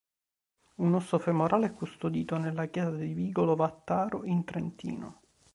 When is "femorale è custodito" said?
1.19-2.37